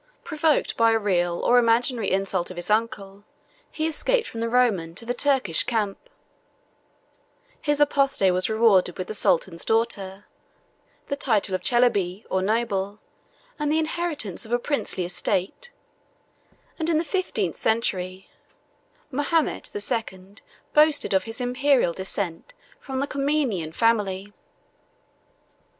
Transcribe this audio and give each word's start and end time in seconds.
Provoked 0.23 0.75
by 0.77 0.93
a 0.93 0.97
real 0.97 1.41
or 1.43 1.59
imaginary 1.59 2.09
insult 2.09 2.49
of 2.49 2.57
his 2.57 2.71
uncle, 2.71 3.23
he 3.69 3.85
escaped 3.85 4.27
from 4.27 4.39
the 4.39 4.49
Roman 4.49 4.95
to 4.95 5.05
the 5.05 5.13
Turkish 5.13 5.63
camp: 5.63 5.99
his 7.61 7.79
apostasy 7.79 8.31
was 8.31 8.49
rewarded 8.49 8.97
with 8.97 9.05
the 9.05 9.13
sultan's 9.13 9.63
daughter, 9.63 10.25
the 11.05 11.15
title 11.15 11.53
of 11.53 11.61
Chelebi, 11.61 12.25
or 12.31 12.41
noble, 12.41 12.97
and 13.59 13.71
the 13.71 13.77
inheritance 13.77 14.43
of 14.43 14.51
a 14.51 14.57
princely 14.57 15.05
estate; 15.05 15.71
and 16.79 16.89
in 16.89 16.97
the 16.97 17.03
fifteenth 17.05 17.57
century, 17.57 18.27
Mahomet 19.11 19.69
the 19.71 19.79
Second 19.79 20.41
boasted 20.73 21.13
of 21.13 21.25
his 21.25 21.39
Imperial 21.39 21.93
descent 21.93 22.55
from 22.79 23.01
the 23.01 23.05
Comnenian 23.07 23.71
family. 23.71 24.33